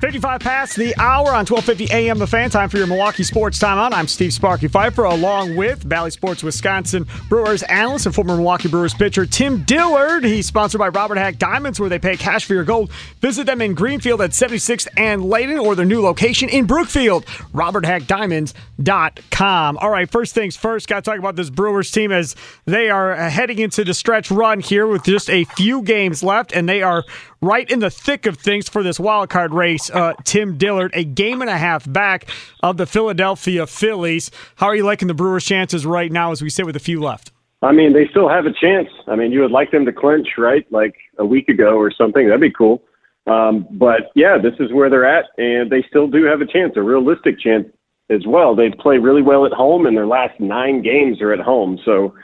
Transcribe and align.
55 0.00 0.40
past 0.40 0.76
the 0.76 0.94
hour 0.96 1.26
on 1.26 1.44
1250 1.44 1.92
AM 1.92 2.20
The 2.20 2.26
Fan. 2.28 2.50
Time 2.50 2.68
for 2.68 2.76
your 2.76 2.86
Milwaukee 2.86 3.24
Sports 3.24 3.58
Timeout. 3.58 3.92
I'm 3.92 4.06
Steve 4.06 4.32
Sparky 4.32 4.68
Pfeiffer, 4.68 5.02
along 5.02 5.56
with 5.56 5.88
Bally 5.88 6.12
Sports 6.12 6.44
Wisconsin 6.44 7.04
Brewers 7.28 7.64
analyst 7.64 8.06
and 8.06 8.14
former 8.14 8.36
Milwaukee 8.36 8.68
Brewers 8.68 8.94
pitcher 8.94 9.26
Tim 9.26 9.64
Dillard. 9.64 10.22
He's 10.22 10.46
sponsored 10.46 10.78
by 10.78 10.86
Robert 10.86 11.18
Haack 11.18 11.36
Diamonds, 11.36 11.80
where 11.80 11.88
they 11.88 11.98
pay 11.98 12.16
cash 12.16 12.44
for 12.44 12.54
your 12.54 12.62
gold. 12.62 12.92
Visit 13.20 13.46
them 13.46 13.60
in 13.60 13.74
Greenfield 13.74 14.20
at 14.20 14.30
76th 14.30 14.86
and 14.96 15.24
Layton, 15.24 15.58
or 15.58 15.74
their 15.74 15.84
new 15.84 16.00
location 16.00 16.48
in 16.48 16.66
Brookfield, 16.66 17.26
roberthaackdiamonds.com. 17.52 19.78
All 19.78 19.90
right, 19.90 20.08
first 20.08 20.32
things 20.32 20.56
first, 20.56 20.86
got 20.86 21.02
to 21.02 21.10
talk 21.10 21.18
about 21.18 21.34
this 21.34 21.50
Brewers 21.50 21.90
team 21.90 22.12
as 22.12 22.36
they 22.66 22.88
are 22.88 23.16
heading 23.16 23.58
into 23.58 23.82
the 23.82 23.94
stretch 23.94 24.30
run 24.30 24.60
here 24.60 24.86
with 24.86 25.02
just 25.02 25.28
a 25.28 25.42
few 25.42 25.82
games 25.82 26.22
left, 26.22 26.52
and 26.52 26.68
they 26.68 26.82
are 26.82 27.02
right 27.40 27.68
in 27.70 27.78
the 27.80 27.90
thick 27.90 28.26
of 28.26 28.38
things 28.38 28.68
for 28.68 28.82
this 28.82 28.98
wild 28.98 29.30
card 29.30 29.52
race. 29.52 29.90
Uh, 29.90 30.14
Tim 30.24 30.56
Dillard, 30.56 30.92
a 30.94 31.04
game 31.04 31.40
and 31.40 31.50
a 31.50 31.58
half 31.58 31.90
back 31.90 32.26
of 32.62 32.76
the 32.76 32.86
Philadelphia 32.86 33.66
Phillies. 33.66 34.30
How 34.56 34.66
are 34.66 34.76
you 34.76 34.84
liking 34.84 35.08
the 35.08 35.14
Brewers' 35.14 35.44
chances 35.44 35.86
right 35.86 36.10
now 36.10 36.32
as 36.32 36.42
we 36.42 36.50
sit 36.50 36.66
with 36.66 36.76
a 36.76 36.80
few 36.80 37.00
left? 37.00 37.32
I 37.62 37.72
mean, 37.72 37.92
they 37.92 38.06
still 38.08 38.28
have 38.28 38.46
a 38.46 38.52
chance. 38.52 38.88
I 39.08 39.16
mean, 39.16 39.32
you 39.32 39.40
would 39.40 39.50
like 39.50 39.70
them 39.72 39.84
to 39.86 39.92
clinch, 39.92 40.28
right? 40.38 40.70
Like 40.70 40.94
a 41.18 41.26
week 41.26 41.48
ago 41.48 41.76
or 41.76 41.90
something. 41.90 42.26
That'd 42.26 42.40
be 42.40 42.52
cool. 42.52 42.82
Um, 43.26 43.66
but 43.72 44.10
yeah, 44.14 44.38
this 44.40 44.54
is 44.58 44.72
where 44.72 44.88
they're 44.88 45.04
at, 45.04 45.26
and 45.36 45.70
they 45.70 45.84
still 45.88 46.06
do 46.06 46.24
have 46.24 46.40
a 46.40 46.46
chance, 46.46 46.74
a 46.76 46.82
realistic 46.82 47.38
chance 47.38 47.66
as 48.10 48.26
well. 48.26 48.54
They 48.54 48.70
play 48.70 48.98
really 48.98 49.22
well 49.22 49.44
at 49.44 49.52
home, 49.52 49.86
and 49.86 49.96
their 49.96 50.06
last 50.06 50.38
nine 50.40 50.82
games 50.82 51.20
are 51.20 51.32
at 51.32 51.40
home. 51.40 51.78
So, 51.84 52.14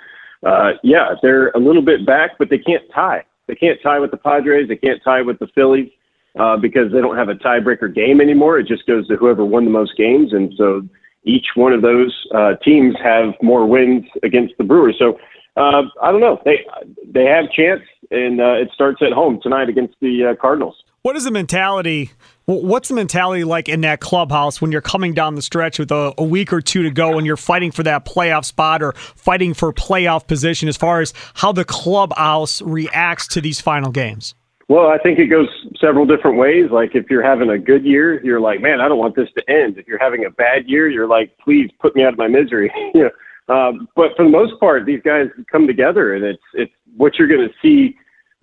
uh, 0.46 0.72
yeah, 0.82 1.14
they're 1.20 1.48
a 1.50 1.58
little 1.58 1.82
bit 1.82 2.06
back, 2.06 2.32
but 2.38 2.48
they 2.48 2.58
can't 2.58 2.82
tie. 2.94 3.24
They 3.46 3.54
can't 3.54 3.78
tie 3.82 3.98
with 3.98 4.10
the 4.10 4.16
Padres. 4.16 4.68
They 4.68 4.76
can't 4.76 5.02
tie 5.04 5.22
with 5.22 5.38
the 5.38 5.48
Phillies 5.54 5.90
uh, 6.38 6.56
because 6.56 6.92
they 6.92 7.00
don't 7.00 7.16
have 7.16 7.28
a 7.28 7.34
tiebreaker 7.34 7.92
game 7.92 8.20
anymore. 8.20 8.58
It 8.58 8.66
just 8.66 8.86
goes 8.86 9.06
to 9.08 9.16
whoever 9.16 9.44
won 9.44 9.64
the 9.64 9.70
most 9.70 9.96
games, 9.96 10.32
and 10.32 10.52
so 10.56 10.82
each 11.24 11.46
one 11.54 11.72
of 11.72 11.82
those 11.82 12.14
uh, 12.34 12.54
teams 12.62 12.94
have 13.02 13.34
more 13.42 13.66
wins 13.66 14.04
against 14.22 14.54
the 14.58 14.64
Brewers. 14.64 14.96
So 14.98 15.18
uh, 15.56 15.82
I 16.02 16.10
don't 16.10 16.20
know. 16.20 16.40
They 16.44 16.66
they 17.06 17.26
have 17.26 17.50
chance, 17.52 17.82
and 18.10 18.40
uh, 18.40 18.54
it 18.54 18.70
starts 18.74 19.02
at 19.02 19.12
home 19.12 19.40
tonight 19.42 19.68
against 19.68 19.94
the 20.00 20.26
uh, 20.26 20.34
Cardinals. 20.40 20.76
What 21.04 21.16
is 21.16 21.24
the 21.24 21.30
mentality? 21.30 22.12
What's 22.46 22.88
the 22.88 22.94
mentality 22.94 23.44
like 23.44 23.68
in 23.68 23.82
that 23.82 24.00
clubhouse 24.00 24.62
when 24.62 24.72
you're 24.72 24.80
coming 24.80 25.12
down 25.12 25.34
the 25.34 25.42
stretch 25.42 25.78
with 25.78 25.92
a, 25.92 26.14
a, 26.16 26.24
week 26.24 26.50
or 26.50 26.62
two 26.62 26.82
to 26.82 26.90
go 26.90 27.18
and 27.18 27.26
you're 27.26 27.36
fighting 27.36 27.72
for 27.72 27.82
that 27.82 28.06
playoff 28.06 28.46
spot 28.46 28.82
or 28.82 28.92
fighting 28.92 29.52
for 29.52 29.70
playoff 29.70 30.26
position 30.26 30.66
as 30.66 30.78
far 30.78 31.02
as 31.02 31.12
how 31.34 31.52
the 31.52 31.66
clubhouse 31.66 32.62
reacts 32.62 33.28
to 33.28 33.42
these 33.42 33.60
final 33.60 33.90
games? 33.90 34.34
Well, 34.70 34.86
I 34.86 34.96
think 34.96 35.18
it 35.18 35.26
goes 35.26 35.46
several 35.78 36.06
different 36.06 36.38
ways. 36.38 36.70
Like 36.70 36.94
if 36.94 37.10
you're 37.10 37.22
having 37.22 37.50
a 37.50 37.58
good 37.58 37.84
year, 37.84 38.24
you're 38.24 38.40
like, 38.40 38.62
man, 38.62 38.80
I 38.80 38.88
don't 38.88 38.96
want 38.96 39.14
this 39.14 39.28
to 39.36 39.42
end. 39.46 39.76
If 39.76 39.86
you're 39.86 39.98
having 39.98 40.24
a 40.24 40.30
bad 40.30 40.66
year, 40.70 40.88
you're 40.88 41.06
like, 41.06 41.36
please 41.36 41.68
put 41.80 41.94
me 41.94 42.02
out 42.02 42.14
of 42.14 42.18
my 42.18 42.28
misery. 42.28 42.72
you 42.94 43.10
know, 43.48 43.54
um, 43.54 43.90
but 43.94 44.16
for 44.16 44.24
the 44.24 44.30
most 44.30 44.58
part, 44.58 44.86
these 44.86 45.02
guys 45.04 45.26
come 45.52 45.66
together, 45.66 46.14
and 46.14 46.24
it's 46.24 46.42
it's 46.54 46.72
what 46.96 47.18
you're 47.18 47.28
going 47.28 47.46
to 47.46 47.54
see 47.60 47.94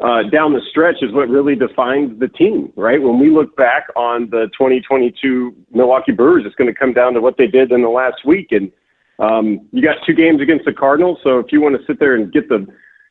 uh, 0.01 0.23
down 0.23 0.53
the 0.53 0.61
stretch 0.69 0.97
is 1.01 1.11
what 1.11 1.29
really 1.29 1.55
defines 1.55 2.19
the 2.19 2.27
team, 2.27 2.73
right? 2.75 3.01
When 3.01 3.19
we 3.19 3.29
look 3.29 3.55
back 3.55 3.87
on 3.95 4.29
the 4.31 4.49
2022 4.57 5.55
Milwaukee 5.71 6.11
Brewers, 6.11 6.43
it's 6.45 6.55
going 6.55 6.73
to 6.73 6.77
come 6.77 6.91
down 6.91 7.13
to 7.13 7.21
what 7.21 7.37
they 7.37 7.45
did 7.45 7.71
in 7.71 7.83
the 7.83 7.89
last 7.89 8.25
week. 8.25 8.47
And 8.51 8.71
um, 9.19 9.67
you 9.71 9.83
got 9.83 9.97
two 10.05 10.13
games 10.13 10.41
against 10.41 10.65
the 10.65 10.73
Cardinals, 10.73 11.19
so 11.23 11.37
if 11.37 11.51
you 11.51 11.61
want 11.61 11.79
to 11.79 11.85
sit 11.85 11.99
there 11.99 12.15
and 12.15 12.33
get 12.33 12.49
the, 12.49 12.65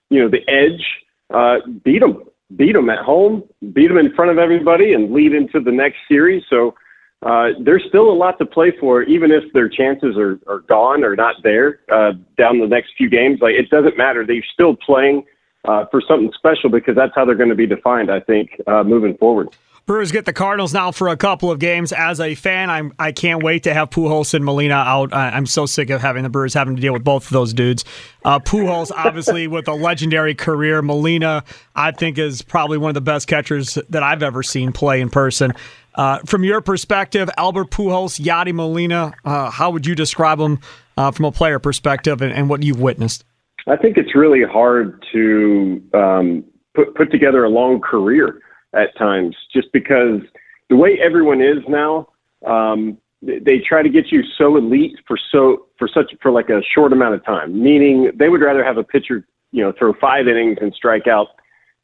you 0.08 0.20
know, 0.20 0.28
the 0.28 0.46
edge, 0.48 0.84
uh, 1.32 1.58
beat 1.84 2.00
them, 2.00 2.24
beat 2.56 2.72
them 2.72 2.90
at 2.90 2.98
home, 2.98 3.44
beat 3.72 3.86
them 3.86 3.98
in 3.98 4.12
front 4.14 4.32
of 4.32 4.38
everybody, 4.38 4.92
and 4.92 5.12
lead 5.12 5.32
into 5.32 5.60
the 5.60 5.70
next 5.70 5.98
series. 6.08 6.42
So 6.50 6.74
uh, 7.22 7.50
there's 7.60 7.84
still 7.88 8.10
a 8.10 8.16
lot 8.16 8.36
to 8.38 8.46
play 8.46 8.72
for, 8.80 9.04
even 9.04 9.30
if 9.30 9.44
their 9.52 9.68
chances 9.68 10.16
are, 10.16 10.40
are 10.48 10.60
gone 10.60 11.04
or 11.04 11.14
not 11.14 11.36
there 11.44 11.80
uh, 11.92 12.14
down 12.36 12.58
the 12.58 12.66
next 12.66 12.94
few 12.98 13.08
games. 13.08 13.38
Like 13.40 13.54
it 13.54 13.70
doesn't 13.70 13.96
matter; 13.96 14.26
they're 14.26 14.42
still 14.52 14.74
playing 14.74 15.24
uh, 15.64 15.86
for 15.90 16.00
something 16.06 16.32
special 16.36 16.70
because 16.70 16.96
that's 16.96 17.12
how 17.14 17.24
they're 17.24 17.34
going 17.34 17.50
to 17.50 17.54
be 17.54 17.66
defined, 17.66 18.10
I 18.10 18.20
think, 18.20 18.60
uh, 18.66 18.82
moving 18.82 19.16
forward. 19.16 19.48
Brewers 19.86 20.12
get 20.12 20.24
the 20.24 20.32
Cardinals 20.32 20.72
now 20.72 20.92
for 20.92 21.08
a 21.08 21.16
couple 21.16 21.50
of 21.50 21.58
games. 21.58 21.92
As 21.92 22.20
a 22.20 22.36
fan, 22.36 22.70
I'm 22.70 22.92
I 22.98 23.10
can't 23.10 23.42
wait 23.42 23.64
to 23.64 23.74
have 23.74 23.90
Pujols 23.90 24.34
and 24.34 24.44
Molina 24.44 24.74
out. 24.74 25.12
I'm 25.12 25.46
so 25.46 25.66
sick 25.66 25.90
of 25.90 26.00
having 26.00 26.22
the 26.22 26.28
Brewers 26.28 26.54
having 26.54 26.76
to 26.76 26.82
deal 26.82 26.92
with 26.92 27.02
both 27.02 27.24
of 27.24 27.30
those 27.32 27.52
dudes. 27.52 27.84
Uh, 28.24 28.38
Pujols, 28.38 28.92
obviously, 28.94 29.48
with 29.48 29.66
a 29.66 29.72
legendary 29.74 30.34
career. 30.34 30.80
Molina, 30.80 31.42
I 31.74 31.90
think, 31.90 32.18
is 32.18 32.40
probably 32.40 32.78
one 32.78 32.90
of 32.90 32.94
the 32.94 33.00
best 33.00 33.26
catchers 33.26 33.78
that 33.88 34.02
I've 34.02 34.22
ever 34.22 34.44
seen 34.44 34.70
play 34.70 35.00
in 35.00 35.10
person. 35.10 35.54
Uh, 35.96 36.18
from 36.20 36.44
your 36.44 36.60
perspective, 36.60 37.28
Albert 37.36 37.72
Pujols, 37.72 38.20
Yadi 38.20 38.54
Molina, 38.54 39.12
uh, 39.24 39.50
how 39.50 39.70
would 39.70 39.86
you 39.86 39.96
describe 39.96 40.38
them 40.38 40.60
uh, 40.96 41.10
from 41.10 41.24
a 41.24 41.32
player 41.32 41.58
perspective 41.58 42.22
and, 42.22 42.32
and 42.32 42.48
what 42.48 42.62
you've 42.62 42.80
witnessed? 42.80 43.24
I 43.66 43.76
think 43.76 43.96
it's 43.96 44.14
really 44.14 44.42
hard 44.42 45.04
to 45.12 45.82
um, 45.94 46.44
put 46.74 46.94
put 46.94 47.10
together 47.10 47.44
a 47.44 47.48
long 47.48 47.80
career 47.80 48.40
at 48.74 48.96
times, 48.96 49.36
just 49.52 49.72
because 49.72 50.20
the 50.68 50.76
way 50.76 50.98
everyone 51.02 51.40
is 51.40 51.58
now, 51.68 52.08
um, 52.46 52.96
they 53.22 53.58
try 53.58 53.82
to 53.82 53.88
get 53.88 54.10
you 54.10 54.22
so 54.38 54.56
elite 54.56 54.96
for 55.06 55.18
so 55.30 55.66
for 55.78 55.88
such 55.88 56.14
for 56.22 56.30
like 56.30 56.48
a 56.48 56.62
short 56.74 56.92
amount 56.92 57.14
of 57.14 57.24
time. 57.24 57.62
Meaning 57.62 58.12
they 58.14 58.28
would 58.28 58.40
rather 58.40 58.64
have 58.64 58.78
a 58.78 58.84
pitcher, 58.84 59.26
you 59.52 59.62
know, 59.62 59.72
throw 59.78 59.92
five 60.00 60.28
innings 60.28 60.58
and 60.60 60.72
strike 60.74 61.06
out 61.06 61.28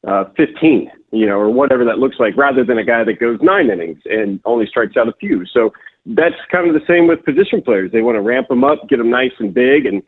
uh, 0.07 0.25
15, 0.37 0.91
you 1.13 1.27
know, 1.27 1.37
or 1.37 1.51
whatever 1.51 1.85
that 1.85 1.99
looks 1.99 2.17
like, 2.19 2.37
rather 2.37 2.65
than 2.65 2.79
a 2.79 2.85
guy 2.85 3.05
that 3.05 3.19
goes 3.19 3.39
nine 3.43 3.71
innings 3.71 3.99
and 4.07 4.41
only 4.45 4.67
strikes 4.67 4.97
out 4.97 5.09
a 5.09 5.13
few. 5.19 5.45
So 5.47 5.73
that's 6.07 6.37
kind 6.51 6.69
of 6.69 6.75
the 6.75 6.87
same 6.87 7.07
with 7.07 7.25
position 7.25 7.61
players. 7.61 7.91
They 7.91 8.03
want 8.03 8.17
to 8.17 8.21
ramp 8.21 8.49
them 8.49 8.63
up, 8.63 8.89
get 8.89 8.99
them 8.99 9.11
nice 9.11 9.33
and 9.39 9.53
big, 9.53 9.87
and 9.87 10.03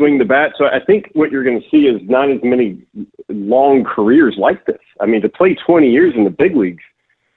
swing 0.00 0.18
the 0.18 0.24
bat. 0.24 0.54
So 0.56 0.64
I 0.64 0.80
think 0.84 1.10
what 1.12 1.30
you're 1.30 1.44
going 1.44 1.60
to 1.60 1.68
see 1.70 1.86
is 1.86 2.00
not 2.08 2.30
as 2.30 2.40
many 2.42 2.82
long 3.28 3.84
careers 3.84 4.34
like 4.38 4.64
this. 4.64 4.80
I 5.00 5.06
mean, 5.06 5.20
to 5.22 5.28
play 5.28 5.54
20 5.54 5.90
years 5.90 6.14
in 6.16 6.24
the 6.24 6.30
big 6.30 6.56
leagues 6.56 6.82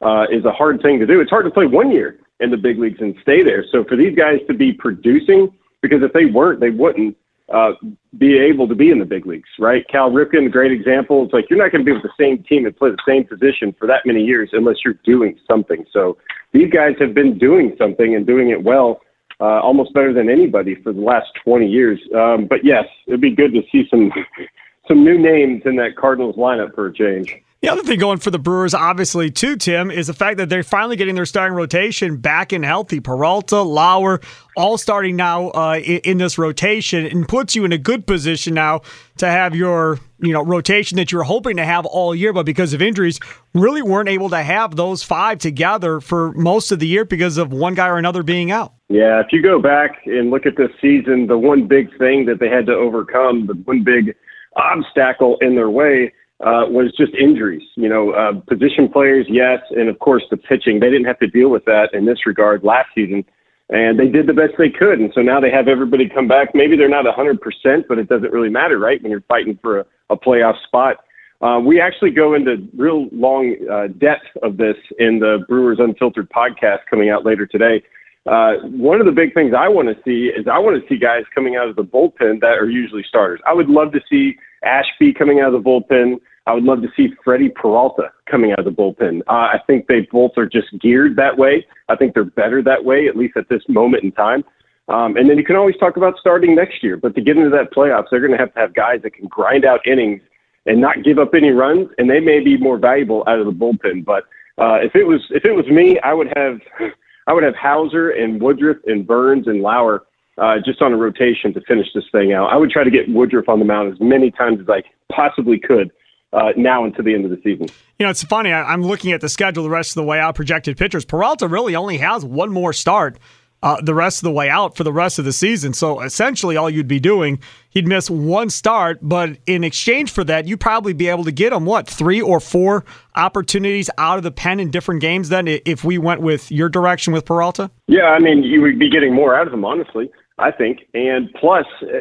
uh, 0.01 0.25
is 0.31 0.45
a 0.45 0.51
hard 0.51 0.81
thing 0.81 0.99
to 0.99 1.05
do. 1.05 1.19
It's 1.19 1.29
hard 1.29 1.45
to 1.45 1.51
play 1.51 1.65
one 1.65 1.91
year 1.91 2.19
in 2.39 2.51
the 2.51 2.57
big 2.57 2.79
leagues 2.79 2.99
and 3.01 3.15
stay 3.21 3.43
there. 3.43 3.65
So 3.71 3.83
for 3.83 3.95
these 3.95 4.15
guys 4.15 4.39
to 4.47 4.53
be 4.53 4.73
producing, 4.73 5.53
because 5.81 6.01
if 6.01 6.13
they 6.13 6.25
weren't, 6.25 6.59
they 6.59 6.69
wouldn't 6.69 7.17
uh, 7.51 7.73
be 8.17 8.39
able 8.39 8.67
to 8.67 8.75
be 8.75 8.89
in 8.89 8.99
the 8.99 9.05
big 9.05 9.25
leagues, 9.25 9.49
right? 9.59 9.85
Cal 9.89 10.09
Ripken, 10.09 10.49
great 10.51 10.71
example. 10.71 11.23
It's 11.23 11.33
like 11.33 11.49
you're 11.49 11.59
not 11.59 11.71
going 11.71 11.85
to 11.85 11.85
be 11.85 11.91
with 11.91 12.03
the 12.03 12.09
same 12.17 12.41
team 12.43 12.65
and 12.65 12.75
play 12.75 12.89
the 12.89 12.97
same 13.05 13.25
position 13.25 13.75
for 13.77 13.85
that 13.87 14.05
many 14.05 14.23
years 14.23 14.49
unless 14.53 14.77
you're 14.83 14.99
doing 15.03 15.37
something. 15.49 15.85
So 15.91 16.17
these 16.53 16.71
guys 16.71 16.95
have 16.99 17.13
been 17.13 17.37
doing 17.37 17.75
something 17.77 18.15
and 18.15 18.25
doing 18.25 18.49
it 18.49 18.63
well 18.63 19.01
uh, 19.39 19.59
almost 19.59 19.93
better 19.93 20.13
than 20.13 20.29
anybody 20.29 20.75
for 20.75 20.93
the 20.93 21.01
last 21.01 21.27
20 21.43 21.67
years. 21.67 21.99
Um, 22.15 22.45
but 22.45 22.63
yes, 22.63 22.85
it'd 23.07 23.21
be 23.21 23.35
good 23.35 23.53
to 23.53 23.63
see 23.71 23.87
some 23.89 24.11
some 24.87 25.03
new 25.03 25.17
names 25.17 25.63
in 25.65 25.77
that 25.77 25.95
Cardinals 25.95 26.35
lineup 26.35 26.75
for 26.75 26.87
a 26.87 26.93
change. 26.93 27.35
The 27.63 27.71
other 27.71 27.83
thing 27.83 27.97
going 27.97 28.17
for 28.17 28.29
the 28.29 28.39
Brewers, 28.39 28.73
obviously, 28.73 29.31
too, 29.31 29.55
Tim, 29.55 29.89
is 29.89 30.07
the 30.07 30.13
fact 30.13 30.35
that 30.35 30.49
they're 30.49 30.63
finally 30.63 30.97
getting 30.97 31.15
their 31.15 31.25
starting 31.25 31.55
rotation 31.55 32.17
back 32.17 32.51
and 32.51 32.65
healthy. 32.65 32.99
Peralta, 32.99 33.61
Lauer, 33.61 34.19
all 34.57 34.77
starting 34.77 35.15
now 35.15 35.47
uh, 35.51 35.77
in, 35.77 36.17
this 36.17 36.37
rotation, 36.37 37.05
and 37.05 37.25
puts 37.25 37.55
you 37.55 37.63
in 37.63 37.71
a 37.71 37.77
good 37.77 38.05
position 38.05 38.53
now 38.53 38.81
to 39.15 39.27
have 39.27 39.55
your 39.55 39.97
you 40.19 40.33
know 40.33 40.43
rotation 40.43 40.97
that 40.97 41.13
you're 41.13 41.23
hoping 41.23 41.55
to 41.55 41.63
have 41.63 41.85
all 41.85 42.13
year, 42.13 42.33
but 42.33 42.45
because 42.45 42.73
of 42.73 42.81
injuries, 42.81 43.17
really 43.53 43.81
weren't 43.81 44.09
able 44.09 44.29
to 44.31 44.43
have 44.43 44.75
those 44.75 45.01
five 45.01 45.37
together 45.37 46.01
for 46.01 46.33
most 46.33 46.69
of 46.73 46.79
the 46.79 46.87
year 46.87 47.05
because 47.05 47.37
of 47.37 47.53
one 47.53 47.75
guy 47.75 47.87
or 47.87 47.97
another 47.97 48.23
being 48.23 48.51
out. 48.51 48.73
Yeah, 48.89 49.21
if 49.21 49.27
you 49.31 49.41
go 49.41 49.61
back 49.61 50.01
and 50.05 50.31
look 50.31 50.45
at 50.45 50.57
this 50.57 50.71
season, 50.81 51.27
the 51.27 51.37
one 51.37 51.65
big 51.69 51.97
thing 51.97 52.25
that 52.25 52.41
they 52.41 52.49
had 52.49 52.65
to 52.65 52.73
overcome, 52.73 53.47
the 53.47 53.53
one 53.53 53.85
big 53.85 54.13
obstacle 54.57 55.37
in 55.39 55.55
their 55.55 55.69
way 55.69 56.11
uh, 56.43 56.65
was 56.67 56.91
just 56.97 57.13
injuries. 57.15 57.63
You 57.75 57.89
know, 57.89 58.11
uh, 58.11 58.33
position 58.41 58.89
players, 58.89 59.25
yes, 59.29 59.59
and 59.71 59.89
of 59.89 59.99
course 59.99 60.23
the 60.29 60.37
pitching. 60.37 60.79
They 60.79 60.89
didn't 60.89 61.05
have 61.05 61.19
to 61.19 61.27
deal 61.27 61.49
with 61.49 61.65
that 61.65 61.93
in 61.93 62.05
this 62.05 62.25
regard 62.25 62.63
last 62.63 62.89
season, 62.93 63.25
and 63.69 63.99
they 63.99 64.07
did 64.07 64.27
the 64.27 64.33
best 64.33 64.53
they 64.57 64.69
could. 64.69 64.99
And 64.99 65.11
so 65.15 65.21
now 65.21 65.39
they 65.39 65.51
have 65.51 65.67
everybody 65.67 66.09
come 66.09 66.27
back. 66.27 66.53
Maybe 66.53 66.75
they're 66.75 66.89
not 66.89 67.05
100%, 67.05 67.39
but 67.87 67.97
it 67.97 68.09
doesn't 68.09 68.31
really 68.31 68.49
matter, 68.49 68.77
right? 68.77 69.01
When 69.01 69.11
you're 69.11 69.21
fighting 69.21 69.57
for 69.61 69.79
a, 69.79 69.85
a 70.09 70.17
playoff 70.17 70.61
spot. 70.63 70.97
Uh, 71.41 71.59
we 71.59 71.81
actually 71.81 72.11
go 72.11 72.35
into 72.35 72.67
real 72.75 73.09
long 73.11 73.55
uh, 73.69 73.87
depth 73.97 74.27
of 74.43 74.55
this 74.55 74.77
in 74.99 75.19
the 75.19 75.43
Brewers 75.49 75.77
Unfiltered 75.79 76.29
podcast 76.29 76.79
coming 76.89 77.09
out 77.09 77.25
later 77.25 77.45
today. 77.45 77.83
Uh, 78.25 78.53
one 78.63 79.01
of 79.01 79.05
the 79.05 79.11
big 79.11 79.33
things 79.33 79.53
I 79.53 79.67
want 79.67 79.89
to 79.89 80.01
see 80.05 80.27
is 80.27 80.47
I 80.47 80.57
want 80.57 80.81
to 80.81 80.87
see 80.87 80.97
guys 80.97 81.23
coming 81.35 81.57
out 81.57 81.67
of 81.67 81.75
the 81.75 81.83
bullpen 81.83 82.39
that 82.39 82.57
are 82.57 82.69
usually 82.69 83.03
starters. 83.03 83.41
I 83.45 83.53
would 83.53 83.67
love 83.67 83.91
to 83.91 83.99
see 84.09 84.37
Ashby 84.63 85.13
coming 85.13 85.41
out 85.41 85.53
of 85.53 85.61
the 85.61 85.69
bullpen. 85.69 86.21
I 86.45 86.53
would 86.53 86.63
love 86.63 86.81
to 86.81 86.89
see 86.95 87.13
Freddie 87.23 87.49
Peralta 87.49 88.11
coming 88.29 88.51
out 88.51 88.59
of 88.59 88.65
the 88.65 88.71
bullpen. 88.71 89.21
Uh, 89.27 89.31
I 89.53 89.59
think 89.65 89.87
they 89.87 90.01
both 90.11 90.31
are 90.37 90.45
just 90.45 90.67
geared 90.79 91.15
that 91.15 91.37
way. 91.37 91.65
I 91.87 91.95
think 91.95 92.13
they're 92.13 92.25
better 92.25 92.61
that 92.63 92.83
way, 92.83 93.07
at 93.07 93.15
least 93.15 93.37
at 93.37 93.47
this 93.49 93.61
moment 93.69 94.03
in 94.03 94.11
time. 94.11 94.43
Um, 94.89 95.15
and 95.15 95.29
then 95.29 95.37
you 95.37 95.45
can 95.45 95.55
always 95.55 95.77
talk 95.77 95.95
about 95.95 96.15
starting 96.19 96.55
next 96.55 96.83
year, 96.83 96.97
but 96.97 97.15
to 97.15 97.21
get 97.21 97.37
into 97.37 97.49
that 97.51 97.71
playoffs, 97.71 98.07
they're 98.11 98.19
going 98.19 98.33
to 98.33 98.37
have 98.37 98.53
to 98.53 98.59
have 98.59 98.73
guys 98.73 99.01
that 99.03 99.13
can 99.13 99.27
grind 99.27 99.63
out 99.63 99.85
innings 99.87 100.21
and 100.65 100.81
not 100.81 101.03
give 101.03 101.19
up 101.19 101.33
any 101.33 101.51
runs, 101.51 101.89
and 101.97 102.09
they 102.09 102.19
may 102.19 102.41
be 102.41 102.57
more 102.57 102.77
valuable 102.77 103.23
out 103.27 103.39
of 103.39 103.45
the 103.45 103.51
bullpen. 103.51 104.03
But 104.03 104.23
uh, 104.57 104.79
if 104.81 104.95
it 104.95 105.05
was 105.05 105.21
if 105.29 105.45
it 105.45 105.53
was 105.53 105.65
me, 105.67 105.99
I 106.01 106.13
would 106.13 106.31
have 106.35 106.59
I 107.27 107.33
would 107.33 107.43
have 107.43 107.55
Houser 107.55 108.11
and 108.11 108.41
Woodruff 108.41 108.77
and 108.85 109.07
Burnes 109.07 109.47
and 109.47 109.61
Lauer 109.61 110.03
uh, 110.37 110.55
just 110.63 110.81
on 110.81 110.91
a 110.91 110.97
rotation 110.97 111.53
to 111.53 111.61
finish 111.61 111.87
this 111.95 112.05
thing 112.11 112.33
out. 112.33 112.51
I 112.51 112.57
would 112.57 112.69
try 112.69 112.83
to 112.83 112.91
get 112.91 113.09
Woodruff 113.09 113.47
on 113.47 113.59
the 113.59 113.65
mound 113.65 113.93
as 113.93 113.99
many 114.01 114.31
times 114.31 114.59
as 114.59 114.67
I 114.69 114.83
possibly 115.13 115.57
could 115.57 115.91
uh, 116.33 116.51
now 116.57 116.83
until 116.83 117.03
the 117.03 117.13
end 117.13 117.25
of 117.25 117.31
the 117.31 117.39
season. 117.43 117.67
You 117.99 118.05
know, 118.05 118.09
it's 118.09 118.23
funny. 118.23 118.51
I, 118.51 118.73
am 118.73 118.81
looking 118.81 119.11
at 119.11 119.21
the 119.21 119.29
schedule 119.29 119.63
the 119.63 119.69
rest 119.69 119.91
of 119.91 119.95
the 119.95 120.03
way 120.03 120.19
out, 120.19 120.35
projected 120.35 120.77
pitchers. 120.77 121.05
Peralta 121.05 121.47
really 121.47 121.75
only 121.75 121.97
has 121.97 122.25
one 122.25 122.51
more 122.51 122.73
start 122.73 123.17
uh, 123.63 123.79
the 123.81 123.95
rest 123.95 124.19
of 124.19 124.23
the 124.23 124.31
way 124.31 124.49
out 124.49 124.75
for 124.75 124.83
the 124.83 124.91
rest 124.91 125.17
of 125.17 125.25
the 125.25 125.31
season. 125.31 125.73
So 125.73 126.01
essentially, 126.01 126.57
all 126.57 126.69
you'd 126.69 126.87
be 126.87 126.99
doing, 126.99 127.39
he'd 127.69 127.87
miss 127.87 128.09
one 128.09 128.49
start, 128.49 128.99
but 129.01 129.37
in 129.47 129.63
exchange 129.63 130.11
for 130.11 130.25
that, 130.25 130.45
you'd 130.45 130.59
probably 130.59 130.91
be 130.91 131.07
able 131.07 131.23
to 131.23 131.31
get 131.31 131.53
him, 131.53 131.65
what, 131.65 131.87
three 131.87 132.21
or 132.21 132.41
four 132.41 132.83
opportunities 133.15 133.89
out 133.97 134.17
of 134.17 134.23
the 134.23 134.31
pen 134.31 134.59
in 134.59 134.69
different 134.69 134.99
games 134.99 135.29
then 135.29 135.47
if 135.47 135.83
we 135.83 135.97
went 135.97 136.21
with 136.21 136.51
your 136.51 136.67
direction 136.67 137.13
with 137.13 137.23
Peralta? 137.23 137.71
Yeah, 137.87 138.07
I 138.07 138.19
mean, 138.19 138.43
you 138.43 138.61
would 138.61 138.77
be 138.77 138.89
getting 138.89 139.13
more 139.13 139.33
out 139.33 139.47
of 139.47 139.53
him, 139.53 139.63
honestly. 139.63 140.11
I 140.37 140.51
think. 140.51 140.87
And 140.93 141.31
plus, 141.33 141.65
uh, 141.81 141.99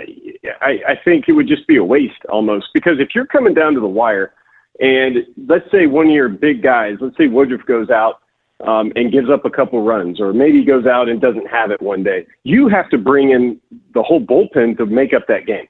I, 0.60 0.80
I 0.88 1.00
think 1.04 1.28
it 1.28 1.32
would 1.32 1.48
just 1.48 1.66
be 1.66 1.76
a 1.76 1.84
waste 1.84 2.24
almost 2.28 2.68
because 2.72 2.98
if 2.98 3.14
you're 3.14 3.26
coming 3.26 3.54
down 3.54 3.74
to 3.74 3.80
the 3.80 3.86
wire, 3.86 4.32
and 4.80 5.18
let's 5.46 5.70
say 5.70 5.86
one 5.86 6.06
of 6.06 6.12
your 6.12 6.28
big 6.28 6.62
guys, 6.62 6.96
let's 7.00 7.16
say 7.16 7.26
Woodruff 7.28 7.64
goes 7.66 7.90
out 7.90 8.22
um, 8.66 8.92
and 8.96 9.12
gives 9.12 9.28
up 9.28 9.44
a 9.44 9.50
couple 9.50 9.82
runs, 9.82 10.20
or 10.20 10.32
maybe 10.32 10.64
goes 10.64 10.86
out 10.86 11.08
and 11.08 11.20
doesn't 11.20 11.46
have 11.46 11.70
it 11.70 11.82
one 11.82 12.02
day, 12.02 12.26
you 12.44 12.68
have 12.68 12.88
to 12.90 12.98
bring 12.98 13.30
in 13.30 13.60
the 13.92 14.02
whole 14.02 14.20
bullpen 14.20 14.76
to 14.78 14.86
make 14.86 15.12
up 15.12 15.26
that 15.28 15.46
game. 15.46 15.66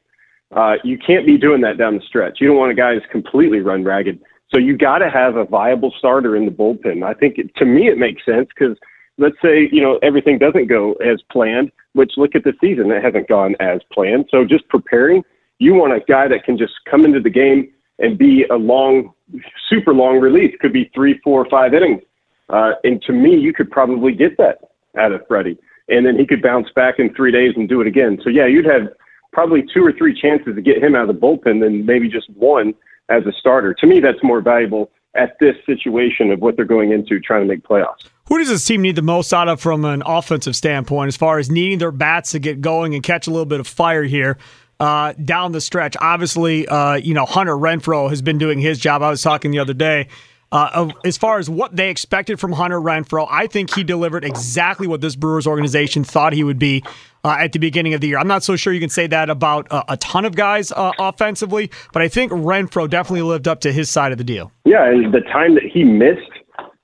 Uh, 0.52 0.76
you 0.84 0.98
can't 0.98 1.26
be 1.26 1.38
doing 1.38 1.62
that 1.62 1.78
down 1.78 1.96
the 1.96 2.02
stretch. 2.02 2.40
You 2.40 2.48
don't 2.48 2.58
want 2.58 2.70
a 2.70 2.74
guy 2.74 2.94
who's 2.94 3.02
completely 3.10 3.60
run 3.60 3.82
ragged. 3.82 4.20
So 4.54 4.60
you 4.60 4.76
got 4.76 4.98
to 4.98 5.08
have 5.08 5.36
a 5.36 5.46
viable 5.46 5.92
starter 5.98 6.36
in 6.36 6.44
the 6.44 6.50
bullpen. 6.50 7.02
I 7.02 7.14
think 7.14 7.38
it, 7.38 7.54
to 7.56 7.64
me 7.64 7.88
it 7.88 7.96
makes 7.96 8.24
sense 8.24 8.48
because 8.48 8.76
let's 9.18 9.36
say 9.42 9.68
you 9.70 9.80
know 9.80 9.98
everything 10.02 10.38
doesn't 10.38 10.66
go 10.66 10.92
as 10.94 11.20
planned 11.30 11.70
which 11.94 12.12
look 12.16 12.34
at 12.34 12.44
the 12.44 12.54
season 12.60 12.88
that 12.88 13.02
hasn't 13.02 13.28
gone 13.28 13.54
as 13.60 13.80
planned. 13.92 14.26
So 14.30 14.44
just 14.44 14.66
preparing, 14.68 15.24
you 15.58 15.74
want 15.74 15.92
a 15.92 16.00
guy 16.00 16.28
that 16.28 16.44
can 16.44 16.56
just 16.58 16.74
come 16.90 17.04
into 17.04 17.20
the 17.20 17.30
game 17.30 17.70
and 17.98 18.18
be 18.18 18.44
a 18.44 18.56
long, 18.56 19.12
super 19.68 19.94
long 19.94 20.18
relief 20.18 20.58
Could 20.60 20.72
be 20.72 20.90
three, 20.94 21.20
four, 21.22 21.46
five 21.48 21.74
innings. 21.74 22.02
Uh, 22.48 22.72
and 22.84 23.00
to 23.02 23.12
me, 23.12 23.36
you 23.36 23.52
could 23.52 23.70
probably 23.70 24.12
get 24.12 24.36
that 24.38 24.58
out 24.96 25.12
of 25.12 25.26
Freddie. 25.26 25.58
And 25.88 26.06
then 26.06 26.18
he 26.18 26.26
could 26.26 26.42
bounce 26.42 26.68
back 26.74 26.98
in 26.98 27.14
three 27.14 27.32
days 27.32 27.54
and 27.56 27.68
do 27.68 27.80
it 27.80 27.86
again. 27.86 28.18
So 28.22 28.30
yeah, 28.30 28.46
you'd 28.46 28.66
have 28.66 28.88
probably 29.32 29.64
two 29.72 29.84
or 29.84 29.92
three 29.92 30.18
chances 30.18 30.54
to 30.54 30.62
get 30.62 30.82
him 30.82 30.94
out 30.94 31.08
of 31.08 31.14
the 31.14 31.20
bullpen 31.20 31.60
than 31.60 31.86
maybe 31.86 32.08
just 32.08 32.28
one 32.30 32.74
as 33.08 33.24
a 33.26 33.32
starter. 33.32 33.74
To 33.74 33.86
me, 33.86 34.00
that's 34.00 34.22
more 34.22 34.40
valuable 34.40 34.90
at 35.14 35.38
this 35.40 35.56
situation 35.66 36.30
of 36.30 36.40
what 36.40 36.56
they're 36.56 36.64
going 36.64 36.92
into 36.92 37.20
trying 37.20 37.42
to 37.42 37.46
make 37.46 37.62
playoffs. 37.62 38.08
Who 38.32 38.38
does 38.38 38.48
this 38.48 38.64
team 38.64 38.80
need 38.80 38.96
the 38.96 39.02
most 39.02 39.34
out 39.34 39.46
of 39.48 39.60
from 39.60 39.84
an 39.84 40.02
offensive 40.06 40.56
standpoint 40.56 41.08
as 41.08 41.18
far 41.18 41.38
as 41.38 41.50
needing 41.50 41.76
their 41.76 41.90
bats 41.92 42.30
to 42.30 42.38
get 42.38 42.62
going 42.62 42.94
and 42.94 43.02
catch 43.02 43.26
a 43.26 43.30
little 43.30 43.44
bit 43.44 43.60
of 43.60 43.66
fire 43.66 44.04
here? 44.04 44.38
Uh, 44.80 45.12
down 45.22 45.52
the 45.52 45.60
stretch. 45.60 45.98
Obviously, 46.00 46.66
uh, 46.66 46.94
you 46.94 47.12
know, 47.12 47.26
Hunter 47.26 47.52
Renfroe 47.52 48.08
has 48.08 48.22
been 48.22 48.38
doing 48.38 48.58
his 48.58 48.78
job. 48.78 49.02
I 49.02 49.10
was 49.10 49.20
talking 49.20 49.50
the 49.50 49.58
other 49.58 49.74
day. 49.74 50.08
Uh, 50.50 50.90
as 51.04 51.18
far 51.18 51.40
as 51.40 51.50
what 51.50 51.76
they 51.76 51.90
expected 51.90 52.40
from 52.40 52.52
Hunter 52.52 52.80
Renfroe, 52.80 53.28
I 53.30 53.48
think 53.48 53.74
he 53.74 53.84
delivered 53.84 54.24
exactly 54.24 54.86
what 54.86 55.02
this 55.02 55.14
Brewers 55.14 55.46
organization 55.46 56.02
thought 56.02 56.32
he 56.32 56.42
would 56.42 56.58
be 56.58 56.82
uh, 57.24 57.36
at 57.38 57.52
the 57.52 57.58
beginning 57.58 57.92
of 57.92 58.00
the 58.00 58.08
year. 58.08 58.18
I'm 58.18 58.28
not 58.28 58.42
so 58.42 58.56
sure 58.56 58.72
you 58.72 58.80
can 58.80 58.88
say 58.88 59.06
that 59.08 59.28
about 59.28 59.70
uh, 59.70 59.82
a 59.88 59.98
ton 59.98 60.24
of 60.24 60.36
guys 60.36 60.72
uh, 60.72 60.92
offensively, 60.98 61.70
but 61.92 62.00
I 62.00 62.08
think 62.08 62.32
Renfroe 62.32 62.88
definitely 62.88 63.22
lived 63.22 63.46
up 63.46 63.60
to 63.60 63.72
his 63.72 63.90
side 63.90 64.10
of 64.10 64.16
the 64.16 64.24
deal. 64.24 64.50
Yeah, 64.64 64.88
and 64.88 65.12
the 65.12 65.20
time 65.20 65.54
that 65.54 65.64
he 65.64 65.84
missed 65.84 66.32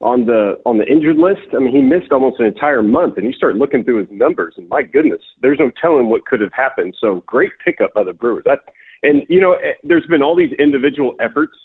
on 0.01 0.27
the 0.27 0.61
on 0.65 0.79
the 0.79 0.87
injured 0.87 1.17
list. 1.17 1.49
I 1.55 1.59
mean, 1.59 1.75
he 1.75 1.83
missed 1.83 2.13
almost 2.13 2.39
an 2.39 2.47
entire 2.47 2.83
month, 2.83 3.17
and 3.17 3.27
you 3.27 3.33
start 3.33 3.57
looking 3.57 3.85
through 3.85 4.07
his 4.07 4.11
numbers, 4.11 4.55
and 4.57 4.69
my 4.69 4.83
goodness, 4.83 5.23
there's 5.43 5.59
no 5.59 5.71
telling 5.81 6.09
what 6.09 6.25
could 6.25 6.41
have 6.41 6.53
happened. 6.53 6.97
So 7.01 7.23
great 7.27 7.53
pickup 7.65 7.95
by 7.95 8.05
the 8.05 8.13
Brewers. 8.13 8.45
That, 8.45 8.61
and 9.03 9.25
you 9.29 9.41
know, 9.41 9.55
eh, 9.55 9.73
there's 9.83 10.07
been 10.07 10.23
all 10.23 10.37
these 10.37 10.53
individual 10.53 11.15
efforts. 11.21 11.57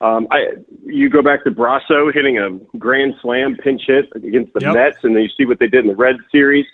Um, 0.00 0.28
I 0.30 0.52
you 0.84 1.10
go 1.10 1.20
back 1.20 1.44
to 1.44 1.50
Brosseau 1.50 2.12
hitting 2.14 2.38
a 2.38 2.50
grand 2.78 3.14
slam 3.20 3.56
pinch 3.56 3.82
hit 3.86 4.06
against 4.14 4.52
the 4.54 4.60
yep. 4.60 4.74
Mets, 4.74 4.98
and 5.02 5.16
then 5.16 5.22
you 5.22 5.28
see 5.36 5.44
what 5.44 5.58
they 5.58 5.66
did 5.66 5.84
in 5.84 5.88
the 5.88 5.96
Red 5.96 6.16
Series. 6.30 6.66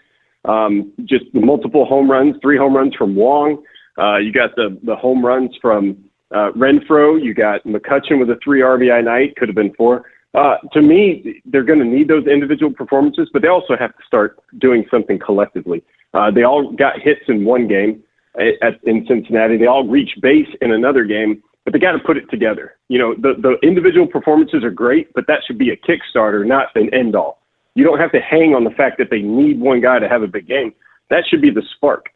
Um, 0.44 0.92
just 1.06 1.24
multiple 1.34 1.86
home 1.86 2.10
runs, 2.10 2.36
three 2.40 2.56
home 2.56 2.76
runs 2.76 2.94
from 2.94 3.16
Wong. 3.16 3.64
Uh, 3.98 4.18
you 4.18 4.32
got 4.32 4.54
the 4.54 4.78
the 4.84 4.94
home 4.94 5.24
runs 5.24 5.56
from 5.62 5.96
uh, 6.30 6.50
Renfroe. 6.52 7.22
You 7.22 7.32
got 7.32 7.64
McCutchen 7.64 8.20
with 8.20 8.28
a 8.28 8.38
three 8.44 8.60
RBI 8.60 9.02
night, 9.02 9.34
could 9.36 9.48
have 9.48 9.56
been 9.56 9.72
four. 9.74 10.04
Uh, 10.37 10.59
to 10.71 10.83
me, 10.83 11.41
they're 11.47 11.65
going 11.65 11.79
to 11.79 11.85
need 11.85 12.09
those 12.09 12.26
individual 12.26 12.71
performances, 12.71 13.28
but 13.33 13.40
they 13.40 13.49
also 13.49 13.75
have 13.75 13.97
to 13.97 14.02
start 14.07 14.38
doing 14.59 14.85
something 14.90 15.19
collectively. 15.19 15.83
Uh, 16.12 16.31
they 16.31 16.43
all 16.43 16.73
got 16.73 17.00
hits 17.00 17.23
in 17.28 17.45
one 17.45 17.66
game 17.66 18.02
at, 18.38 18.52
at, 18.62 18.85
in 18.85 19.07
Cincinnati. 19.09 19.57
They 19.57 19.66
all 19.66 19.88
reached 19.88 20.21
base 20.21 20.49
in 20.61 20.73
another 20.73 21.05
game, 21.05 21.43
but 21.64 21.73
they 21.73 21.78
got 21.78 21.93
to 21.93 21.99
put 21.99 22.19
it 22.19 22.28
together. 22.31 22.76
You 22.88 22.99
know, 22.99 23.14
the, 23.14 23.35
the 23.40 23.57
individual 23.66 24.07
performances 24.07 24.62
are 24.62 24.71
great, 24.71 25.11
but 25.14 25.26
that 25.26 25.40
should 25.47 25.57
be 25.57 25.71
a 25.71 25.76
Kickstarter, 25.76 26.47
not 26.47 26.69
an 26.75 26.93
end 26.93 27.16
all. 27.16 27.40
You 27.75 27.85
don't 27.85 27.99
have 27.99 28.12
to 28.12 28.21
hang 28.21 28.55
on 28.55 28.64
the 28.64 28.71
fact 28.71 28.99
that 28.99 29.09
they 29.11 29.23
need 29.23 29.59
one 29.59 29.81
guy 29.81 29.99
to 29.99 30.09
have 30.09 30.23
a 30.23 30.28
big 30.28 30.47
game. 30.47 30.75
That 31.09 31.25
should 31.26 31.40
be 31.40 31.50
the 31.50 31.62
spark. 31.76 32.11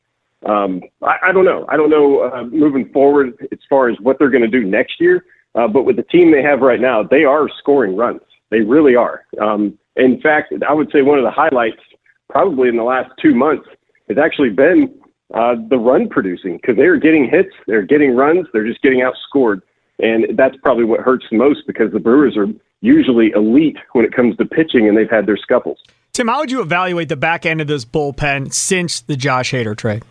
Um, 0.45 0.83
I, 1.03 1.17
I 1.29 1.33
don't 1.33 1.47
know. 1.47 1.65
I 1.69 1.77
don't 1.79 1.91
know 1.91 2.21
uh, 2.21 2.45
moving 2.45 2.91
forward 2.93 3.49
as 3.51 3.59
far 3.69 3.89
as 3.89 3.97
what 4.01 4.19
they're 4.19 4.31
going 4.31 4.43
to 4.43 4.49
do 4.49 4.63
next 4.63 5.01
year. 5.01 5.25
Uh, 5.55 5.67
but 5.67 5.85
with 5.85 5.97
the 5.97 6.03
team 6.05 6.31
they 6.31 6.43
have 6.43 6.61
right 6.61 6.81
now, 6.81 7.03
they 7.03 7.25
are 7.25 7.49
scoring 7.59 7.97
runs. 7.97 8.21
They 8.51 8.61
really 8.61 8.95
are. 8.95 9.25
Um, 9.41 9.79
in 9.97 10.21
fact, 10.21 10.53
I 10.69 10.73
would 10.73 10.91
say 10.93 11.03
one 11.03 11.19
of 11.19 11.25
the 11.25 11.31
highlights, 11.31 11.81
probably 12.29 12.69
in 12.69 12.77
the 12.77 12.85
last 12.85 13.11
two 13.21 13.35
months, 13.35 13.69
has 14.09 14.19
actually 14.19 14.51
been 14.51 14.95
uh, 15.35 15.55
the 15.69 15.79
run 15.79 16.09
producing 16.09 16.57
because 16.57 16.77
they 16.77 16.87
are 16.87 16.97
getting 16.97 17.29
hits, 17.29 17.51
they're 17.67 17.83
getting 17.83 18.15
runs, 18.15 18.47
they're 18.53 18.67
just 18.67 18.83
getting 18.83 19.01
outscored. 19.01 19.63
And 19.99 20.37
that's 20.37 20.57
probably 20.63 20.85
what 20.85 21.01
hurts 21.01 21.27
the 21.31 21.37
most 21.37 21.67
because 21.67 21.93
the 21.93 22.01
Brewers 22.01 22.37
are 22.37 22.47
usually 22.81 23.31
elite 23.31 23.77
when 23.93 24.05
it 24.05 24.13
comes 24.15 24.37
to 24.39 24.45
pitching 24.45 24.89
and 24.89 24.97
they've 24.97 25.11
had 25.11 25.27
their 25.27 25.37
scuffles. 25.37 25.79
Tim, 26.13 26.29
how 26.29 26.41
would 26.41 26.51
you 26.51 26.61
evaluate 26.61 27.09
the 27.09 27.17
back 27.17 27.47
end 27.47 27.61
of 27.61 27.67
this 27.67 27.85
bullpen 27.85 28.53
since 28.53 29.01
the 29.01 29.17
Josh 29.17 29.53
Hader 29.53 29.77
trade? 29.77 30.03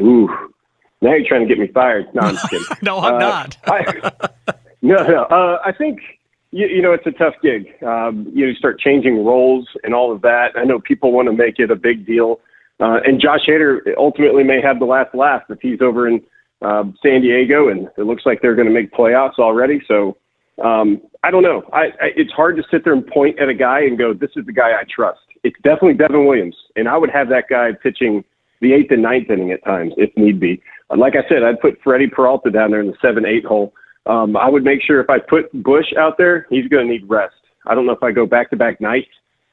Ooh, 0.00 0.28
now 1.00 1.14
you're 1.14 1.28
trying 1.28 1.42
to 1.42 1.46
get 1.46 1.58
me 1.58 1.68
fired. 1.68 2.06
No, 2.14 2.22
I'm 2.22 2.34
just 2.34 2.50
kidding. 2.50 2.66
no, 2.82 2.98
I'm 2.98 3.14
uh, 3.14 3.18
not. 3.18 3.56
I, 3.66 4.10
no, 4.82 5.06
no. 5.06 5.22
Uh, 5.24 5.60
I 5.64 5.72
think 5.72 6.00
you, 6.50 6.66
you, 6.66 6.82
know 6.82 6.92
it's 6.92 7.06
a 7.06 7.12
tough 7.12 7.34
gig. 7.42 7.66
Um, 7.82 8.30
you, 8.34 8.44
know, 8.44 8.50
you 8.50 8.54
start 8.54 8.80
changing 8.80 9.24
roles 9.24 9.68
and 9.84 9.94
all 9.94 10.12
of 10.12 10.22
that. 10.22 10.52
I 10.56 10.64
know 10.64 10.80
people 10.80 11.12
want 11.12 11.26
to 11.26 11.32
make 11.32 11.58
it 11.58 11.70
a 11.70 11.76
big 11.76 12.06
deal, 12.06 12.40
uh, 12.80 13.00
and 13.04 13.20
Josh 13.20 13.46
Hader 13.48 13.80
ultimately 13.96 14.44
may 14.44 14.60
have 14.60 14.78
the 14.78 14.86
last 14.86 15.14
laugh 15.14 15.42
if 15.48 15.60
he's 15.60 15.80
over 15.80 16.08
in 16.08 16.22
uh, 16.62 16.84
San 17.02 17.22
Diego, 17.22 17.68
and 17.68 17.88
it 17.96 18.02
looks 18.02 18.24
like 18.26 18.42
they're 18.42 18.56
going 18.56 18.68
to 18.68 18.74
make 18.74 18.92
playoffs 18.92 19.38
already. 19.38 19.80
So 19.86 20.16
Um, 20.62 21.00
I 21.22 21.30
don't 21.30 21.42
know. 21.42 21.62
I, 21.72 21.86
I, 22.00 22.10
it's 22.16 22.32
hard 22.32 22.56
to 22.56 22.64
sit 22.70 22.82
there 22.84 22.92
and 22.92 23.06
point 23.06 23.38
at 23.38 23.48
a 23.48 23.54
guy 23.54 23.80
and 23.80 23.96
go, 23.96 24.12
"This 24.12 24.30
is 24.36 24.44
the 24.46 24.52
guy 24.52 24.70
I 24.70 24.84
trust." 24.88 25.20
It's 25.44 25.56
definitely 25.62 25.94
Devin 25.94 26.26
Williams, 26.26 26.56
and 26.74 26.88
I 26.88 26.96
would 26.96 27.10
have 27.10 27.28
that 27.28 27.44
guy 27.48 27.72
pitching 27.72 28.24
the 28.60 28.72
eighth 28.72 28.90
and 28.90 29.02
ninth 29.02 29.30
inning 29.30 29.52
at 29.52 29.64
times 29.64 29.94
if 29.96 30.10
need 30.16 30.40
be. 30.40 30.60
Like 30.96 31.14
I 31.16 31.28
said, 31.28 31.42
I'd 31.42 31.60
put 31.60 31.78
Freddie 31.82 32.06
Peralta 32.08 32.50
down 32.50 32.70
there 32.70 32.80
in 32.80 32.86
the 32.86 32.96
seven 33.02 33.26
eight 33.26 33.44
hole. 33.44 33.74
Um, 34.06 34.36
I 34.36 34.48
would 34.48 34.64
make 34.64 34.80
sure 34.82 35.00
if 35.00 35.10
I 35.10 35.18
put 35.18 35.52
Bush 35.62 35.92
out 35.98 36.16
there, 36.16 36.46
he's 36.48 36.66
going 36.68 36.86
to 36.86 36.92
need 36.92 37.08
rest. 37.08 37.34
I 37.66 37.74
don't 37.74 37.84
know 37.84 37.92
if 37.92 38.02
I 38.02 38.10
go 38.10 38.24
back 38.26 38.48
to 38.50 38.56
back 38.56 38.80
nights. 38.80 39.08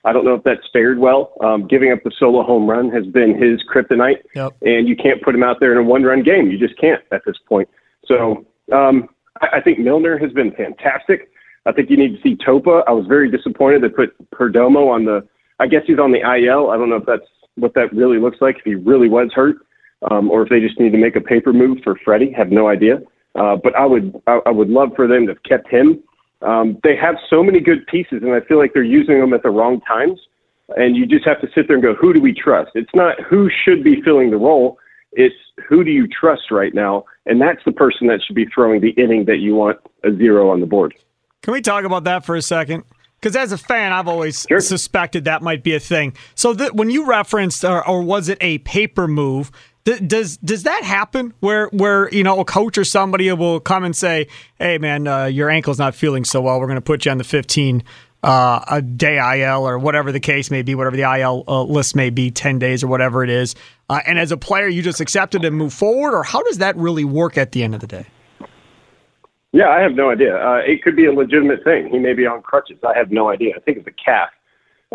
I 0.06 0.14
don't 0.14 0.24
know 0.24 0.36
if 0.36 0.44
that's 0.44 0.62
fared 0.72 1.00
well. 1.00 1.34
Um, 1.44 1.68
giving 1.68 1.92
up 1.92 2.00
the 2.04 2.12
solo 2.18 2.44
home 2.44 2.70
run 2.70 2.90
has 2.92 3.06
been 3.08 3.36
his 3.42 3.62
kryptonite, 3.64 4.20
Yep. 4.36 4.54
and 4.62 4.88
you 4.88 4.96
can't 4.96 5.22
put 5.22 5.34
him 5.36 5.44
out 5.44 5.60
there 5.60 5.72
in 5.72 5.78
a 5.80 5.84
one 5.84 6.04
run 6.04 6.24
game. 6.24 6.50
You 6.50 6.58
just 6.60 6.78
can't 6.80 7.02
at 7.12 7.24
this 7.26 7.38
point. 7.50 7.68
So 8.06 8.46
um, 8.72 9.10
I, 9.42 9.58
I 9.58 9.62
think 9.62 9.80
Milner 9.80 10.18
has 10.20 10.32
been 10.32 10.52
fantastic. 10.52 11.30
I 11.66 11.72
think 11.72 11.90
you 11.90 11.98
need 11.98 12.16
to 12.16 12.22
see 12.22 12.36
Topa. 12.36 12.84
I 12.88 12.92
was 12.92 13.08
very 13.08 13.30
disappointed 13.30 13.82
they 13.82 13.90
put 13.90 14.16
Perdomo 14.32 14.88
on 14.94 15.06
the. 15.06 15.28
I 15.60 15.68
guess 15.68 15.82
he's 15.88 16.00
on 16.00 16.12
the 16.12 16.20
IL. 16.20 16.70
I 16.70 16.78
don't 16.78 16.90
know 16.90 16.98
if 16.98 17.06
that's 17.06 17.28
what 17.56 17.74
that 17.74 17.92
really 17.92 18.20
looks 18.20 18.38
like. 18.42 18.58
If 18.60 18.64
he 18.64 18.76
really 18.76 19.10
was 19.10 19.32
hurt, 19.34 19.56
um, 20.10 20.30
or 20.30 20.44
if 20.44 20.50
they 20.50 20.60
just 20.60 20.80
need 20.80 20.92
to 20.92 20.98
make 20.98 21.16
a 21.16 21.22
paper 21.22 21.54
move 21.54 21.80
for 21.84 21.96
Freddie. 22.04 22.32
Have 22.32 22.52
no 22.52 22.68
idea. 22.68 23.02
Uh, 23.36 23.56
but 23.56 23.76
I 23.76 23.86
would 23.86 24.22
I, 24.28 24.40
I 24.46 24.52
would 24.52 24.70
love 24.70 24.92
for 24.96 25.08
them 25.08 25.28
to 25.28 25.34
have 25.34 25.44
kept 25.44 25.70
him. 25.70 26.02
Um, 26.42 26.78
they 26.84 26.96
have 26.96 27.16
so 27.30 27.44
many 27.44 27.60
good 27.60 27.86
pieces, 27.88 28.22
and 28.22 28.34
I 28.34 28.42
feel 28.42 28.58
like 28.58 28.74
they're 28.74 28.84
using 28.84 29.20
them 29.20 29.34
at 29.34 29.44
the 29.44 29.50
wrong 29.50 29.82
times. 29.82 30.20
And 30.78 30.96
you 30.96 31.06
just 31.06 31.26
have 31.26 31.40
to 31.42 31.48
sit 31.54 31.68
there 31.68 31.76
and 31.76 31.84
go, 31.84 31.94
who 31.94 32.12
do 32.12 32.20
we 32.20 32.34
trust? 32.34 32.72
It's 32.74 32.90
not 32.96 33.22
who 33.22 33.50
should 33.64 33.84
be 33.84 34.02
filling 34.02 34.32
the 34.32 34.38
role. 34.38 34.80
It's 35.12 35.36
who 35.68 35.84
do 35.84 35.92
you 35.92 36.08
trust 36.08 36.50
right 36.52 36.74
now, 36.74 37.06
and 37.26 37.40
that's 37.40 37.64
the 37.66 37.72
person 37.72 38.08
that 38.08 38.22
should 38.24 38.36
be 38.36 38.46
throwing 38.48 38.82
the 38.82 38.90
inning 38.92 39.26
that 39.26 39.38
you 39.38 39.56
want 39.56 39.80
a 40.04 40.14
zero 40.16 40.50
on 40.50 40.60
the 40.60 40.66
board. 40.66 40.94
Can 41.44 41.54
we 41.54 41.62
talk 41.62 41.86
about 41.86 42.04
that 42.06 42.26
for 42.26 42.36
a 42.36 42.42
second? 42.42 42.84
Because 43.22 43.36
as 43.36 43.52
a 43.52 43.58
fan, 43.58 43.94
I've 43.94 44.08
always 44.08 44.46
Sure. 44.50 44.60
suspected 44.60 45.26
that 45.26 45.42
might 45.42 45.64
be 45.64 45.74
a 45.76 45.80
thing. 45.80 46.14
So 46.36 46.54
th- 46.54 46.74
when 46.74 46.90
you 46.90 47.06
referenced, 47.06 47.64
or, 47.64 47.88
or 47.88 48.02
was 48.02 48.28
it 48.28 48.38
a 48.42 48.58
paper 48.60 49.08
move? 49.08 49.52
Does 49.86 50.38
does 50.38 50.64
that 50.64 50.84
happen 50.84 51.32
where 51.42 51.68
where 51.68 52.10
you 52.10 52.24
know 52.24 52.40
a 52.40 52.46
coach 52.46 52.76
or 52.76 52.84
somebody 52.84 53.32
will 53.32 53.60
come 53.60 53.84
and 53.84 53.96
say, 53.96 54.28
"Hey 54.58 54.80
man, 54.80 55.08
uh, 55.08 55.26
your 55.26 55.48
ankle's 55.48 55.78
not 55.78 55.94
feeling 55.94 56.26
so 56.26 56.42
well. 56.42 56.60
We're 56.60 56.66
going 56.66 56.76
to 56.78 56.82
put 56.82 57.06
you 57.06 57.12
on 57.12 57.20
the 57.20 57.24
15 57.24 57.84
uh, 58.24 58.66
a 58.68 58.82
day 58.82 59.18
IL 59.44 59.68
or 59.68 59.78
whatever 59.78 60.12
the 60.12 60.20
case 60.20 60.50
may 60.50 60.64
be, 60.64 60.74
whatever 60.74 60.98
the 60.98 61.04
IL 61.04 61.44
uh, 61.48 61.62
list 61.62 61.96
may 61.96 62.10
be, 62.10 62.32
10 62.32 62.58
days 62.58 62.84
or 62.84 62.88
whatever 62.88 63.24
it 63.24 63.30
is." 63.30 63.54
Uh, 63.88 64.00
and 64.08 64.18
as 64.18 64.32
a 64.32 64.38
player, 64.38 64.68
you 64.68 64.82
just 64.82 65.00
accept 65.00 65.36
it 65.36 65.46
and 65.46 65.56
move 65.56 65.72
forward, 65.72 66.16
or 66.16 66.24
how 66.24 66.42
does 66.42 66.58
that 66.58 66.76
really 66.78 67.06
work 67.06 67.38
at 67.38 67.52
the 67.52 67.64
end 67.64 67.76
of 67.76 67.82
the 67.82 67.88
day? 67.88 68.08
Yeah, 69.52 69.70
I 69.70 69.82
have 69.82 69.94
no 69.94 70.10
idea. 70.10 70.36
Uh, 70.36 70.62
it 70.66 70.82
could 70.82 70.96
be 70.96 71.06
a 71.06 71.14
legitimate 71.14 71.64
thing. 71.64 71.90
He 71.90 72.00
may 72.00 72.14
be 72.14 72.26
on 72.26 72.42
crutches. 72.42 72.80
I 72.84 72.98
have 72.98 73.12
no 73.12 73.30
idea. 73.30 73.54
I 73.56 73.60
think 73.60 73.78
it's 73.78 73.88
a 73.88 73.92
calf. 73.92 74.30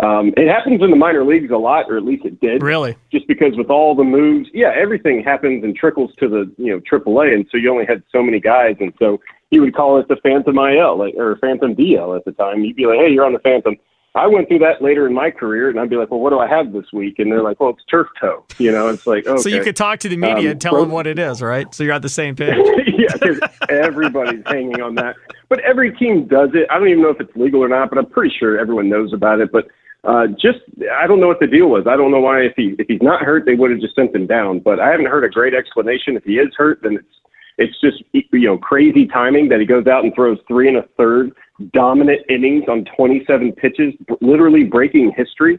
Um, 0.03 0.33
it 0.37 0.49
happens 0.49 0.83
in 0.83 0.91
the 0.91 0.97
minor 0.97 1.25
leagues 1.25 1.51
a 1.51 1.57
lot, 1.57 1.91
or 1.91 1.97
at 1.97 2.05
least 2.05 2.25
it 2.25 2.41
did. 2.41 2.63
Really? 2.63 2.97
Just 3.13 3.27
because 3.29 3.57
with 3.57 3.69
all 3.69 3.95
the 3.95 4.05
moves, 4.05 4.49
yeah, 4.55 4.73
everything 4.75 5.23
happens 5.23 5.63
and 5.63 5.77
trickles 5.77 6.11
to 6.21 6.29
the 6.29 6.51
you 6.57 6.73
know 6.73 6.81
AAA, 6.81 7.35
and 7.35 7.47
so 7.51 7.59
you 7.59 7.71
only 7.71 7.87
had 7.87 8.03
so 8.11 8.23
many 8.23 8.41
guys, 8.41 8.77
and 8.81 8.93
so 8.99 9.21
you 9.51 9.61
would 9.61 9.75
call 9.75 9.99
it 9.99 10.09
the 10.09 10.17
Phantom 10.17 10.57
IL 10.57 10.97
like, 10.99 11.15
or 11.17 11.37
Phantom 11.37 11.75
DL 11.75 12.17
at 12.17 12.25
the 12.25 12.33
time. 12.33 12.65
You'd 12.65 12.77
be 12.77 12.87
like, 12.87 12.99
hey, 12.99 13.11
you're 13.11 13.27
on 13.27 13.33
the 13.33 13.41
Phantom. 13.41 13.77
I 14.15 14.27
went 14.27 14.49
through 14.49 14.59
that 14.61 14.83
later 14.83 15.07
in 15.07 15.15
my 15.15 15.31
career, 15.31 15.69
and 15.71 15.79
I'd 15.79 15.89
be 15.91 15.95
like, 15.95 16.11
well, 16.11 16.19
what 16.19 16.31
do 16.31 16.41
I 16.41 16.49
have 16.49 16.73
this 16.73 16.87
week? 16.93 17.21
And 17.21 17.31
they're 17.31 17.43
like, 17.43 17.61
well, 17.61 17.71
it's 17.71 17.85
turf 17.85 18.09
toe. 18.21 18.45
You 18.59 18.73
know, 18.73 18.89
it's 18.89 19.07
like, 19.07 19.25
okay. 19.25 19.41
So 19.41 19.49
you 19.49 19.63
could 19.63 19.77
talk 19.77 20.01
to 20.01 20.09
the 20.09 20.17
media 20.17 20.37
Um, 20.37 20.47
and 20.47 20.61
tell 20.61 20.73
bro- 20.73 20.81
them 20.81 20.91
what 20.91 21.07
it 21.07 21.19
is, 21.19 21.41
right? 21.41 21.73
So 21.73 21.85
you're 21.85 21.93
on 21.93 22.01
the 22.01 22.09
same 22.09 22.35
page. 22.35 22.57
yeah, 22.99 23.13
because 23.13 23.39
everybody's 23.69 24.43
hanging 24.47 24.81
on 24.81 24.97
that. 24.97 25.15
But 25.49 25.61
every 25.61 25.95
team 25.97 26.27
does 26.27 26.51
it. 26.55 26.67
I 26.71 26.79
don't 26.79 26.89
even 26.89 27.03
know 27.03 27.11
if 27.11 27.21
it's 27.21 27.35
legal 27.37 27.63
or 27.63 27.69
not, 27.69 27.91
but 27.91 27.99
I'm 27.99 28.07
pretty 28.07 28.35
sure 28.37 28.59
everyone 28.59 28.89
knows 28.89 29.13
about 29.13 29.41
it. 29.41 29.53
But 29.53 29.69
uh, 30.05 30.27
just, 30.29 30.61
I 30.93 31.07
don't 31.07 31.21
know 31.21 31.27
what 31.27 31.41
the 31.41 31.47
deal 31.47 31.69
was. 31.69 31.87
I 31.87 31.97
don't 31.97 32.11
know 32.11 32.21
why. 32.21 32.43
If 32.43 32.55
he 32.57 32.75
if 32.79 32.87
he's 32.89 33.03
not 33.03 33.23
hurt, 33.23 33.45
they 33.45 33.55
would 33.55 33.71
have 33.71 33.81
just 33.81 33.95
sent 33.95 34.15
him 34.15 34.27
down. 34.27 34.61
But 34.61 34.81
I 34.81 34.91
haven't 34.91 35.07
heard 35.07 35.25
a 35.25 35.29
great 35.29 35.55
explanation. 35.55 36.17
If 36.17 36.25
he 36.25 36.39
is 36.39 36.55
hurt, 36.57 36.81
then 36.83 36.95
it's 36.95 37.21
it's 37.59 37.81
just 37.81 38.03
you 38.13 38.47
know 38.47 38.57
crazy 38.57 39.07
timing 39.07 39.51
that 39.51 39.61
he 39.61 39.67
goes 39.67 39.87
out 39.87 40.05
and 40.05 40.15
throws 40.15 40.39
three 40.49 40.69
and 40.69 40.79
a 40.79 40.89
third 40.97 41.33
dominant 41.75 42.23
innings 42.31 42.65
on 42.69 42.87
27 42.97 43.53
pitches, 43.53 43.93
literally 44.23 44.65
breaking 44.65 45.13
history. 45.17 45.59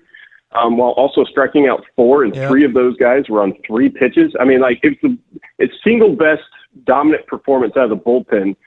Um, 0.53 0.75
while 0.75 0.89
also 0.91 1.23
striking 1.23 1.67
out 1.67 1.85
four, 1.95 2.25
and 2.25 2.33
three 2.33 2.65
of 2.65 2.73
those 2.73 2.97
guys 2.97 3.29
were 3.29 3.41
on 3.41 3.53
three 3.65 3.87
pitches. 3.87 4.33
I 4.37 4.43
mean, 4.43 4.59
like 4.59 4.81
it's 4.83 4.99
the 5.01 5.17
it's 5.59 5.73
single 5.81 6.13
best 6.13 6.41
dominant 6.83 7.25
performance 7.27 7.77
out 7.77 7.89
of 7.89 7.89
the 7.91 7.95
bullpen 7.95 8.57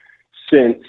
since 0.49 0.83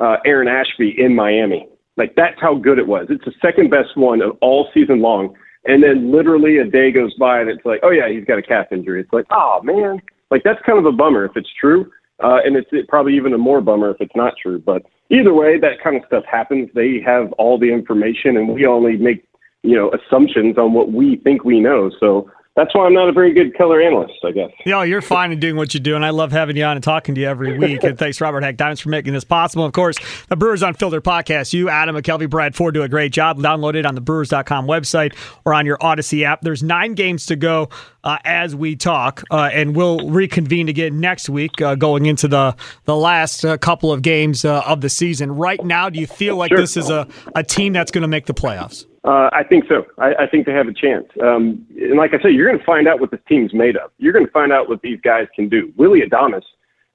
uh, 0.00 0.16
Aaron 0.24 0.48
Ashby 0.48 0.94
in 0.98 1.14
Miami. 1.14 1.68
Like 1.96 2.14
that's 2.16 2.40
how 2.40 2.54
good 2.54 2.78
it 2.78 2.86
was. 2.86 3.06
It's 3.10 3.24
the 3.24 3.32
second 3.42 3.70
best 3.70 3.96
one 3.96 4.22
of 4.22 4.36
all 4.40 4.68
season 4.72 5.00
long. 5.00 5.34
And 5.64 5.82
then 5.82 6.10
literally 6.10 6.58
a 6.58 6.64
day 6.64 6.90
goes 6.90 7.12
by 7.14 7.40
and 7.40 7.50
it's 7.50 7.64
like, 7.64 7.80
oh 7.82 7.90
yeah, 7.90 8.08
he's 8.08 8.24
got 8.24 8.38
a 8.38 8.42
calf 8.42 8.66
injury. 8.72 9.00
It's 9.00 9.12
like, 9.12 9.26
oh 9.30 9.60
man, 9.62 10.00
like 10.30 10.42
that's 10.44 10.60
kind 10.64 10.78
of 10.78 10.86
a 10.86 10.92
bummer 10.92 11.24
if 11.24 11.32
it's 11.36 11.50
true. 11.60 11.90
Uh, 12.22 12.38
and 12.44 12.56
it's 12.56 12.68
it, 12.72 12.86
probably 12.88 13.16
even 13.16 13.32
a 13.32 13.38
more 13.38 13.60
bummer 13.60 13.90
if 13.90 13.96
it's 14.00 14.14
not 14.14 14.34
true. 14.40 14.58
But 14.58 14.82
either 15.10 15.32
way, 15.32 15.58
that 15.58 15.82
kind 15.82 15.96
of 15.96 16.02
stuff 16.06 16.24
happens. 16.30 16.68
They 16.74 17.00
have 17.04 17.32
all 17.32 17.58
the 17.58 17.72
information, 17.72 18.36
and 18.36 18.54
we 18.54 18.66
only 18.66 18.96
make 18.96 19.26
you 19.62 19.74
know 19.74 19.90
assumptions 19.90 20.58
on 20.58 20.74
what 20.74 20.92
we 20.92 21.16
think 21.24 21.44
we 21.44 21.60
know. 21.60 21.90
So 21.98 22.30
that's 22.60 22.74
why 22.74 22.84
I'm 22.84 22.92
not 22.92 23.08
a 23.08 23.12
very 23.12 23.32
good 23.32 23.56
color 23.56 23.80
analyst, 23.80 24.14
I 24.24 24.32
guess. 24.32 24.50
Yeah, 24.66 24.82
you're 24.84 25.00
fine 25.00 25.32
in 25.32 25.40
doing 25.40 25.56
what 25.56 25.72
you 25.72 25.80
do, 25.80 25.96
and 25.96 26.04
I 26.04 26.10
love 26.10 26.30
having 26.30 26.56
you 26.56 26.64
on 26.64 26.76
and 26.76 26.84
talking 26.84 27.14
to 27.14 27.20
you 27.20 27.26
every 27.26 27.58
week. 27.58 27.82
And 27.82 27.98
thanks, 27.98 28.20
Robert 28.20 28.42
Haack 28.42 28.56
Diamonds, 28.58 28.80
for 28.82 28.90
making 28.90 29.14
this 29.14 29.24
possible. 29.24 29.64
Of 29.64 29.72
course, 29.72 29.96
the 30.28 30.36
Brewers 30.36 30.62
Unfiltered 30.62 31.02
podcast. 31.02 31.52
You, 31.54 31.68
Adam 31.70 31.96
McCalvy, 31.96 32.28
Brad 32.28 32.54
Ford 32.54 32.74
do 32.74 32.82
a 32.82 32.88
great 32.88 33.12
job. 33.12 33.38
Download 33.38 33.74
it 33.74 33.86
on 33.86 33.94
the 33.94 34.00
Brewers.com 34.02 34.66
website 34.66 35.14
or 35.44 35.54
on 35.54 35.64
your 35.64 35.78
Odyssey 35.80 36.24
app. 36.24 36.42
There's 36.42 36.62
nine 36.62 36.94
games 36.94 37.26
to 37.26 37.36
go 37.36 37.70
uh, 38.04 38.18
as 38.24 38.54
we 38.54 38.76
talk, 38.76 39.22
uh, 39.30 39.48
and 39.52 39.74
we'll 39.74 40.08
reconvene 40.10 40.68
again 40.68 41.00
next 41.00 41.28
week, 41.30 41.60
uh, 41.62 41.74
going 41.76 42.06
into 42.06 42.28
the 42.28 42.54
the 42.84 42.96
last 42.96 43.44
uh, 43.44 43.56
couple 43.58 43.92
of 43.92 44.02
games 44.02 44.44
uh, 44.44 44.60
of 44.66 44.80
the 44.82 44.88
season. 44.90 45.32
Right 45.32 45.64
now, 45.64 45.88
do 45.88 45.98
you 45.98 46.06
feel 46.06 46.36
like 46.36 46.50
Sure. 46.50 46.58
this 46.58 46.76
is 46.76 46.90
a, 46.90 47.06
a 47.34 47.42
team 47.42 47.72
that's 47.72 47.90
going 47.90 48.02
to 48.02 48.08
make 48.08 48.26
the 48.26 48.34
playoffs? 48.34 48.86
Uh, 49.02 49.30
I 49.32 49.44
think 49.44 49.64
so. 49.66 49.86
I, 49.98 50.14
I 50.14 50.26
think 50.26 50.44
they 50.46 50.52
have 50.52 50.68
a 50.68 50.74
chance. 50.74 51.06
Um, 51.22 51.66
and 51.70 51.96
like 51.96 52.12
I 52.12 52.20
said, 52.20 52.34
you're 52.34 52.46
going 52.46 52.58
to 52.58 52.64
find 52.64 52.86
out 52.86 53.00
what 53.00 53.10
this 53.10 53.20
team's 53.26 53.54
made 53.54 53.76
of. 53.76 53.90
You're 53.98 54.12
going 54.12 54.26
to 54.26 54.32
find 54.32 54.52
out 54.52 54.68
what 54.68 54.82
these 54.82 55.00
guys 55.00 55.26
can 55.34 55.48
do. 55.48 55.72
Willy 55.76 56.02
Adames 56.02 56.42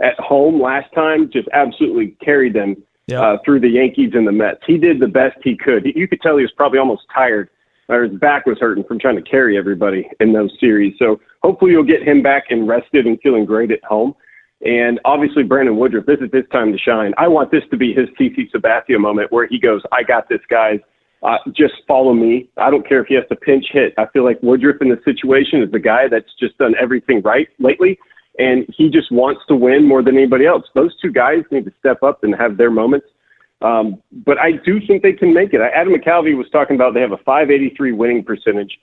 at 0.02 0.20
home 0.20 0.62
last 0.62 0.94
time 0.94 1.32
just 1.32 1.48
absolutely 1.52 2.16
carried 2.24 2.54
them 2.54 2.76
uh, 3.20 3.38
through 3.44 3.60
the 3.60 3.70
Yankees 3.70 4.12
and 4.14 4.28
the 4.28 4.32
Mets. 4.32 4.62
He 4.68 4.78
did 4.78 5.00
the 5.00 5.08
best 5.08 5.38
he 5.44 5.56
could. 5.56 5.86
You 5.96 6.08
could 6.08 6.22
tell 6.22 6.38
he 6.38 6.44
was 6.44 6.52
probably 6.52 6.80
almost 6.80 7.04
tired, 7.14 7.50
or 7.88 8.04
his 8.04 8.18
back 8.20 8.46
was 8.46 8.60
hurting 8.60 8.84
from 8.84 9.00
trying 9.00 9.16
to 9.16 9.22
carry 9.22 9.58
everybody 9.58 10.10
in 10.20 10.34
those 10.34 10.52
series. 10.60 10.96
So 11.00 11.20
hopefully 11.44 11.72
you'll 11.72 11.84
get 11.84 12.04
him 12.04 12.22
back 12.22 12.46
and 12.50 12.68
rested 12.68 13.06
and 13.08 13.20
feeling 13.22 13.46
great 13.46 13.72
at 13.72 13.84
home. 13.84 14.16
And 14.66 15.00
obviously, 15.06 15.44
Brandon 15.44 15.78
Woodruff, 15.78 16.06
this 16.06 16.20
is 16.20 16.30
his 16.34 16.46
time 16.52 16.72
to 16.72 16.78
shine. 16.78 17.14
I 17.18 17.28
want 17.28 17.52
this 17.52 17.64
to 17.72 17.78
be 17.78 17.94
his 17.94 18.10
CC 18.20 18.50
Sabathia 18.52 19.00
moment 19.00 19.32
where 19.32 19.48
he 19.48 19.60
goes, 19.60 19.82
I 19.92 20.02
got 20.02 20.30
this, 20.30 20.42
guys. 20.50 20.80
Uh, 21.24 21.38
just 21.54 21.74
follow 21.88 22.14
me. 22.14 22.50
I 22.58 22.70
don't 22.70 22.88
care 22.88 23.02
if 23.02 23.08
he 23.08 23.16
has 23.16 23.24
to 23.30 23.36
pinch 23.36 23.66
hit. 23.72 23.94
I 23.98 24.06
feel 24.08 24.24
like 24.24 24.42
Woodruff 24.44 24.82
in 24.82 24.90
this 24.90 25.04
situation 25.04 25.62
is 25.64 25.72
the 25.72 25.80
guy 25.80 26.08
that's 26.08 26.34
just 26.40 26.58
done 26.58 26.76
everything 26.80 27.22
right 27.22 27.48
lately, 27.60 27.98
and 28.38 28.66
he 28.76 28.90
just 28.90 29.12
wants 29.12 29.42
to 29.48 29.56
win 29.56 29.88
more 29.88 30.04
than 30.04 30.18
anybody 30.18 30.46
else. 30.46 30.66
Those 30.76 30.96
two 31.02 31.12
guys 31.12 31.44
need 31.52 31.66
to 31.66 31.74
step 31.80 32.04
up 32.04 32.24
and 32.24 32.36
have 32.36 32.58
their 32.58 32.70
moments. 32.70 33.08
Um, 33.62 34.02
but 34.26 34.38
I 34.38 34.52
do 34.52 34.80
think 34.86 35.02
they 35.02 35.14
can 35.14 35.34
make 35.34 35.54
it. 35.54 35.62
Adam 35.62 35.94
McCalvy 35.94 36.38
was 36.38 36.48
talking 36.52 36.76
about 36.76 36.94
they 36.94 37.02
have 37.02 37.14
a 37.14 37.18
583 37.18 37.94
winning 37.94 38.24
percentage 38.24 38.78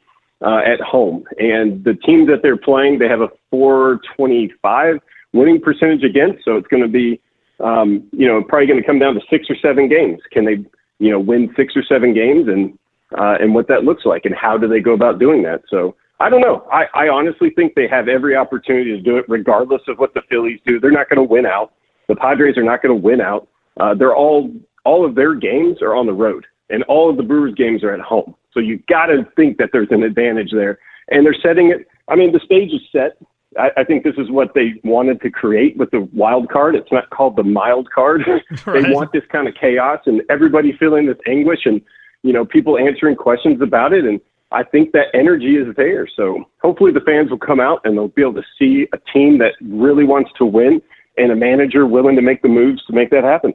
uh, 0.44 0.60
at 0.64 0.80
home, 0.80 1.24
and 1.38 1.84
the 1.84 1.94
teams 1.94 2.26
that 2.28 2.40
they're 2.42 2.56
playing, 2.56 2.98
they 2.98 3.08
have 3.08 3.20
a 3.20 3.28
425 3.50 4.98
winning 5.32 5.60
percentage 5.60 6.02
against. 6.02 6.44
So 6.44 6.56
it's 6.56 6.66
going 6.66 6.82
to 6.82 6.88
be, 6.88 7.20
um, 7.60 8.08
you 8.12 8.26
know, 8.26 8.42
probably 8.42 8.66
going 8.66 8.80
to 8.80 8.86
come 8.86 8.98
down 8.98 9.14
to 9.14 9.20
six 9.30 9.48
or 9.48 9.56
seven 9.56 9.88
games. 9.88 10.20
Can 10.32 10.44
they, 10.44 10.64
you 11.02 11.10
know, 11.10 11.18
win 11.18 11.52
six 11.56 11.76
or 11.76 11.82
seven 11.82 12.14
games, 12.14 12.48
and 12.48 12.78
uh, 13.18 13.36
and 13.40 13.54
what 13.54 13.66
that 13.68 13.84
looks 13.84 14.06
like, 14.06 14.24
and 14.24 14.34
how 14.34 14.56
do 14.56 14.68
they 14.68 14.80
go 14.80 14.92
about 14.92 15.18
doing 15.18 15.42
that? 15.42 15.62
So 15.68 15.96
I 16.20 16.30
don't 16.30 16.40
know. 16.40 16.66
I, 16.72 16.84
I 16.94 17.08
honestly 17.08 17.50
think 17.50 17.74
they 17.74 17.88
have 17.88 18.06
every 18.06 18.36
opportunity 18.36 18.96
to 18.96 19.00
do 19.00 19.16
it, 19.16 19.24
regardless 19.28 19.82
of 19.88 19.98
what 19.98 20.14
the 20.14 20.22
Phillies 20.30 20.60
do. 20.64 20.78
They're 20.78 20.92
not 20.92 21.08
going 21.08 21.18
to 21.18 21.34
win 21.34 21.44
out. 21.44 21.72
The 22.06 22.14
Padres 22.14 22.56
are 22.56 22.62
not 22.62 22.82
going 22.82 22.94
to 22.94 23.02
win 23.02 23.20
out. 23.20 23.48
Uh, 23.80 23.94
they're 23.94 24.14
all 24.14 24.52
all 24.84 25.04
of 25.04 25.16
their 25.16 25.34
games 25.34 25.82
are 25.82 25.96
on 25.96 26.06
the 26.06 26.12
road, 26.12 26.46
and 26.70 26.84
all 26.84 27.10
of 27.10 27.16
the 27.16 27.22
Brewers 27.24 27.54
games 27.54 27.82
are 27.82 27.92
at 27.92 28.00
home. 28.00 28.34
So 28.52 28.60
you 28.60 28.78
got 28.88 29.06
to 29.06 29.26
think 29.34 29.58
that 29.58 29.70
there's 29.72 29.90
an 29.90 30.04
advantage 30.04 30.52
there, 30.52 30.78
and 31.10 31.26
they're 31.26 31.34
setting 31.42 31.70
it. 31.70 31.88
I 32.08 32.14
mean, 32.14 32.32
the 32.32 32.40
stage 32.40 32.72
is 32.72 32.82
set. 32.92 33.16
I, 33.58 33.70
I 33.78 33.84
think 33.84 34.04
this 34.04 34.14
is 34.16 34.30
what 34.30 34.54
they 34.54 34.74
wanted 34.84 35.20
to 35.22 35.30
create 35.30 35.76
with 35.76 35.90
the 35.90 36.08
wild 36.12 36.48
card. 36.48 36.74
It's 36.74 36.90
not 36.92 37.10
called 37.10 37.36
the 37.36 37.44
mild 37.44 37.90
card. 37.90 38.22
Right. 38.66 38.84
They 38.84 38.92
want 38.92 39.12
this 39.12 39.24
kind 39.30 39.48
of 39.48 39.54
chaos 39.54 40.00
and 40.06 40.22
everybody 40.30 40.72
feeling 40.76 41.06
this 41.06 41.16
anguish 41.26 41.60
and 41.64 41.80
you 42.22 42.32
know 42.32 42.44
people 42.44 42.78
answering 42.78 43.16
questions 43.16 43.60
about 43.60 43.92
it. 43.92 44.04
And 44.04 44.20
I 44.52 44.62
think 44.62 44.92
that 44.92 45.06
energy 45.14 45.56
is 45.56 45.74
there. 45.76 46.06
So 46.06 46.44
hopefully 46.62 46.92
the 46.92 47.00
fans 47.00 47.30
will 47.30 47.38
come 47.38 47.60
out 47.60 47.80
and 47.84 47.96
they'll 47.96 48.08
be 48.08 48.22
able 48.22 48.34
to 48.34 48.44
see 48.58 48.86
a 48.92 48.98
team 49.12 49.38
that 49.38 49.54
really 49.60 50.04
wants 50.04 50.30
to 50.38 50.44
win 50.44 50.80
and 51.16 51.32
a 51.32 51.36
manager 51.36 51.86
willing 51.86 52.16
to 52.16 52.22
make 52.22 52.42
the 52.42 52.48
moves 52.48 52.84
to 52.86 52.92
make 52.92 53.10
that 53.10 53.24
happen. 53.24 53.54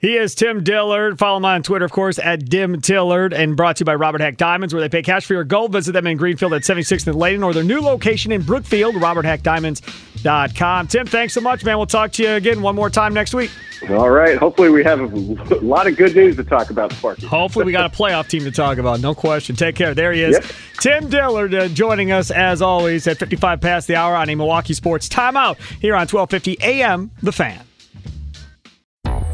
He 0.00 0.16
is 0.16 0.34
Tim 0.34 0.62
Dillard. 0.62 1.18
Follow 1.18 1.38
him 1.38 1.44
on 1.44 1.62
Twitter, 1.62 1.84
of 1.84 1.92
course, 1.92 2.18
at 2.18 2.50
Tim 2.50 2.78
Dillard, 2.80 3.32
and 3.32 3.56
brought 3.56 3.76
to 3.76 3.80
you 3.82 3.86
by 3.86 3.94
Robert 3.94 4.20
Haack 4.20 4.36
Diamonds, 4.36 4.74
where 4.74 4.80
they 4.82 4.88
pay 4.88 5.02
cash 5.02 5.24
for 5.24 5.34
your 5.34 5.44
gold. 5.44 5.72
Visit 5.72 5.92
them 5.92 6.06
in 6.06 6.16
Greenfield 6.16 6.52
at 6.52 6.62
76th 6.62 7.06
and 7.06 7.16
Layton, 7.16 7.42
or 7.42 7.52
their 7.54 7.64
new 7.64 7.80
location 7.80 8.32
in 8.32 8.42
Brookfield, 8.42 8.94
roberthaackdiamonds.com. 8.96 10.86
Tim, 10.88 11.06
thanks 11.06 11.32
so 11.34 11.40
much, 11.40 11.64
man. 11.64 11.76
We'll 11.76 11.86
talk 11.86 12.12
to 12.12 12.22
you 12.22 12.30
again 12.30 12.62
one 12.62 12.74
more 12.74 12.90
time 12.90 13.14
next 13.14 13.34
week. 13.34 13.50
All 13.90 14.10
right. 14.10 14.38
Hopefully, 14.38 14.70
we 14.70 14.82
have 14.84 15.00
a 15.00 15.54
lot 15.56 15.86
of 15.86 15.96
good 15.96 16.14
news 16.14 16.36
to 16.36 16.44
talk 16.44 16.70
about, 16.70 16.92
Sparky. 16.92 17.26
Hopefully, 17.26 17.64
we 17.64 17.72
got 17.72 17.92
a 17.92 17.94
playoff 17.94 18.28
team 18.28 18.44
to 18.44 18.50
talk 18.50 18.78
about. 18.78 19.00
No 19.00 19.14
question. 19.14 19.56
Take 19.56 19.74
care. 19.76 19.94
There 19.94 20.12
he 20.12 20.22
is. 20.22 20.34
Yep. 20.34 20.44
Tim 20.80 21.10
Dillard 21.10 21.54
uh, 21.54 21.68
joining 21.68 22.10
us, 22.10 22.30
as 22.30 22.62
always, 22.62 23.06
at 23.06 23.18
55 23.18 23.60
past 23.60 23.86
the 23.86 23.96
hour 23.96 24.14
on 24.16 24.28
a 24.30 24.34
Milwaukee 24.34 24.74
Sports 24.74 25.08
Timeout 25.08 25.56
here 25.80 25.94
on 25.94 26.06
1250 26.08 26.58
AM 26.62 27.10
The 27.22 27.32
Fan. 27.32 27.60